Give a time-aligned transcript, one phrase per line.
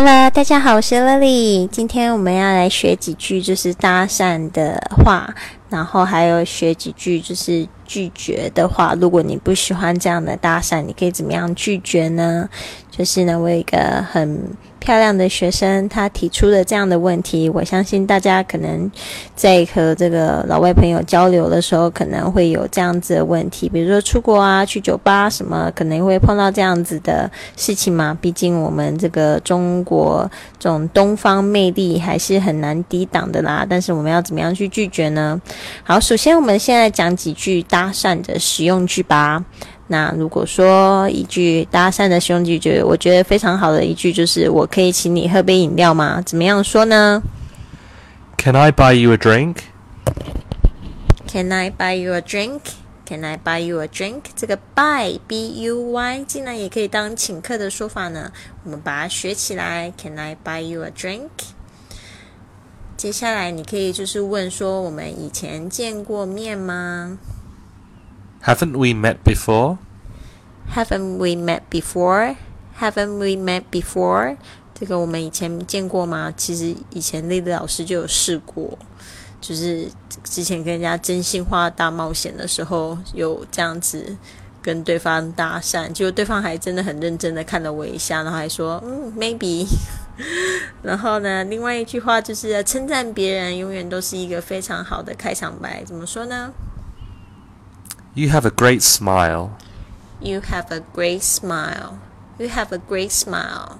[0.00, 1.66] Hello，大家好，我是 Lily。
[1.66, 5.34] 今天我们要来学几句就是搭讪的话，
[5.68, 8.94] 然后还有学几句就是拒绝的话。
[9.00, 12.48] 如果你不喜欢这样的搭讪，你可以怎么样拒绝呢？
[12.92, 14.40] 就是呢，我有一个很。
[14.78, 18.90] 漂亮的学生，他提出了这样的问题，我相信大家可能
[19.34, 28.16] 在和这个老外朋友交流的时候，可能会有这样子的问题，比如说出国啊、去酒吧什么，可能会碰到这样子的事情嘛。
[28.20, 33.66] 毕竟我们这个中国这种东方魅力还是很难抵挡的啦。
[33.68, 35.40] 但是我们要怎么样去拒绝呢？
[35.82, 39.44] 好，首先我们现在讲几句搭讪的实用句吧。
[39.90, 47.22] 那如果说一句搭讪的兄弟就，我觉得非常好的一句就是“我可以请你喝杯饮料吗？”怎么样说呢
[48.36, 49.56] ？Can I buy you a drink?
[51.26, 52.60] Can I buy you a drink?
[53.06, 54.20] Can I buy you a drink?
[54.36, 58.30] 这个 buy b u y 竟然也可以当请客的说法呢。
[58.64, 59.90] 我们把它学起来。
[59.96, 61.30] Can I buy you a drink?
[62.98, 67.18] 接下来你可以就是问说：“我们以前见过面吗？”
[68.44, 69.78] Haven't we met before?
[70.74, 72.36] Haven't we met before?
[72.78, 74.36] Haven't we met before?
[74.74, 76.32] 这个我们以前见过吗？
[76.36, 78.78] 其实以前丽丽老师就有试过，
[79.40, 79.88] 就是
[80.22, 84.16] 之前跟人家真心话大冒险的时候，有这样子
[84.62, 89.66] 跟对方搭讪，结果对方还真的很认真的看了我一下，然后还说嗯，maybe。
[90.82, 95.82] 然后呢，另外一句话就是称赞别人，永远都是一个非常好的开场白。
[95.84, 96.52] 怎么说呢
[98.14, 99.50] ？You have a great smile.
[100.20, 101.98] You have a great smile.
[102.38, 103.78] You have a great smile.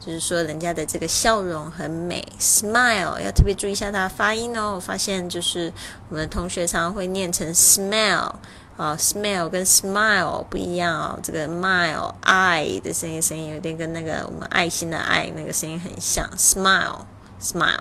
[0.00, 4.74] 就是说人家的这个笑容很美，smile 要特别注意一下它的发音哦。
[4.76, 5.72] 我发现就是
[6.08, 8.32] 我们同学常常会念成 smell
[8.76, 11.18] 啊，smell 跟 smile 不一样哦。
[11.22, 17.00] 这个 mile i 的声音声音有点跟那个我们爱心的爱那个声音很像，smile
[17.40, 17.80] smile。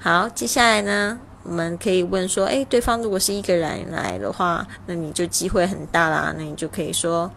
[0.00, 1.18] 好，接下来呢？
[1.43, 6.33] 我们可以问说：“哎，对方如果是一个人来的话，那你就机会很大啦。
[6.37, 7.31] 那你就可以说：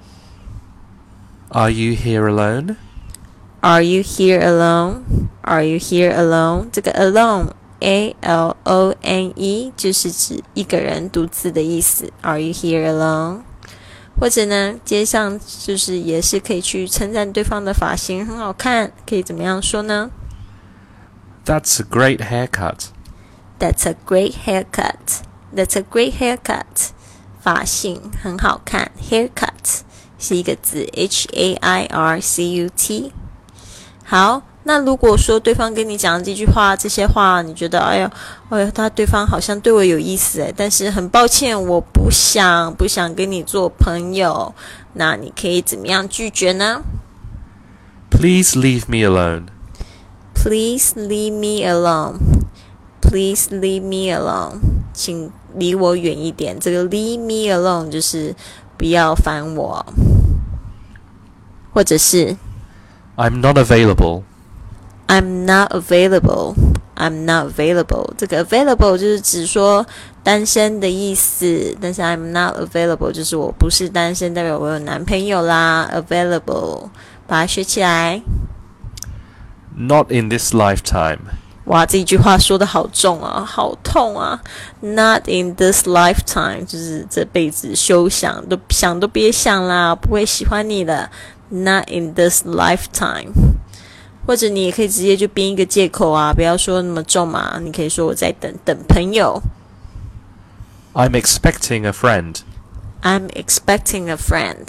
[1.51, 2.77] Are you here alone?
[3.61, 5.03] Are you here alone?
[5.43, 6.67] Are you here alone?
[6.73, 12.13] 这个 alone, a l o n e 就是指一个人独自的意思。
[12.23, 13.43] Are you here alone?
[14.21, 20.11] 或者呢，接上就是也是可以去称赞对方的发型很好看，可以怎么样说呢？
[21.45, 22.87] That's a great haircut.
[23.60, 25.22] That's a great haircut.
[25.56, 26.92] That's a great haircut.
[27.42, 28.92] 发型很好看。
[29.10, 29.82] Haircut
[30.20, 33.14] 是一个字，H A I R C U T。
[34.04, 38.12] 好，那如果说对方跟你讲这句话、这些话，你觉得哎呦，
[38.50, 44.54] 哎呦，他对方好像对我有意思哎，但是很抱歉，我不想不想跟你做朋友，
[44.94, 46.82] 那你可以怎么样拒绝呢
[48.10, 49.48] ？Please leave me alone.
[50.34, 52.37] Please leave me alone.
[53.07, 54.61] Please leave me alone，
[54.95, 56.59] 请离我远一点。
[56.59, 58.35] 这个 leave me alone 就是
[58.79, 59.85] 不要烦我，
[61.75, 62.37] 或者是
[63.17, 68.13] I'm not available。I'm not available。I'm not available。
[68.17, 69.85] 这个 available 就是指说
[70.23, 75.91] 单身的意思，但是 I'm not available 就是我不是单身，代表我有男朋友啦。
[75.93, 76.91] Available，
[77.27, 78.23] 把它学起来。
[79.75, 81.19] Not in this lifetime。
[81.68, 84.42] 哇，这一句话说的好重啊，好痛啊
[84.80, 91.10] ！Not in this lifetime，就是这辈子休想，都想都别想啦，不会喜欢你的。
[91.50, 93.32] Not in this lifetime，
[94.26, 97.60] 或者你也可以直接就编一个借口啊，不要说那么重嘛。
[97.62, 99.42] 你可以说我在等等朋友。
[100.94, 102.38] I'm expecting a friend.
[103.02, 104.66] I'm expecting a friend.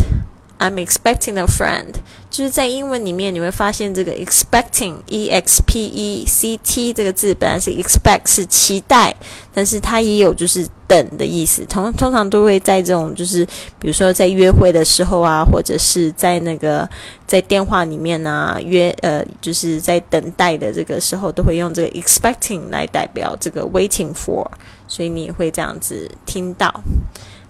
[0.58, 1.94] I'm expecting a friend，
[2.28, 9.14] 就是在英文里面你会发现这个 expecting e x p e c t 这个字本来是 expect 是期待，
[9.54, 11.64] 但是它也有就是等的意思。
[11.66, 13.47] 通通常都会在这种就是
[13.78, 16.88] 比如说在约会的时候啊，或者是在那个
[17.24, 24.44] 在电话里面啊约呃就是在等待的这个时候，都会用这个 expecting 来代表这个 waiting for，
[24.88, 26.83] 所以你也会这样子听到。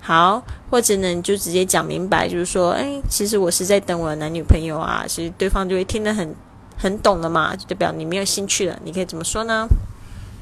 [0.09, 6.35] 好，或者呢，你就直接讲明白，就是说，哎，其实我是在等我的男女朋友啊，其实对方就会听得很
[6.79, 8.79] 很懂了嘛，就代表你没有兴趣了。
[8.83, 9.69] 你可以怎么说呢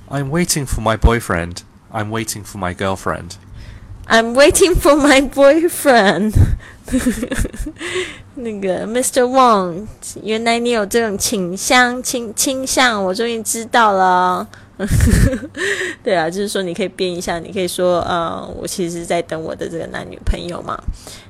[0.08, 1.56] ？I'm waiting for my boyfriend.
[1.92, 3.32] I'm waiting for my girlfriend.
[4.06, 6.34] I'm waiting for my boyfriend.
[8.36, 9.24] 那个 Mr.
[9.24, 9.88] Wang，
[10.22, 14.46] 原来你有这种倾向倾倾向，我终于知道了。
[16.04, 20.78] 对啊，就是说你可以编一下，你可以说，呃，我其实在等我的这个男女朋友嘛。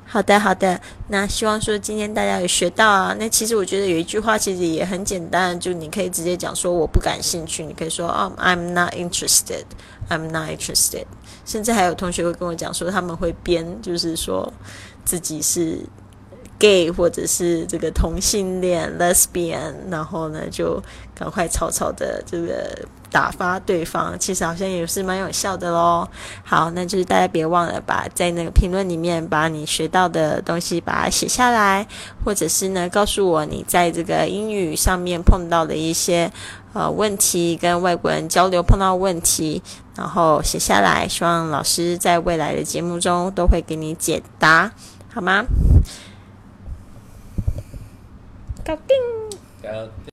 [0.05, 0.81] 好的，好的。
[1.09, 3.15] 那希望说今天大家有学到啊。
[3.19, 9.65] 那其实我觉得有一句话其实也很简单，就你可以直接讲说我不感兴趣，你可以说哦，I'm not interested,
[10.09, 11.05] I'm not interested。
[11.45, 14.53] 甚至还有同学会跟我讲说他们会编，就是说
[15.05, 15.79] 自己是
[16.59, 20.83] gay 或者是这个同性恋 lesbian，然后呢就
[21.15, 22.87] 赶快草草的这个。
[23.17, 26.07] 打发对方，其实好像也是蛮有效的喽。
[26.45, 31.87] 好，那就是大家别忘了把在那个评论里面把你学到的东西把它写下来，
[32.23, 36.31] 或者是呢告诉我你在这个英语上面碰到的一些
[36.75, 39.63] 呃问题，跟外国人交流碰到问题，
[39.97, 44.71] 然后写下来，希望老师在未来的节目中都会给你解答，
[45.15, 45.47] 好吗？
[48.63, 48.95] 搞定。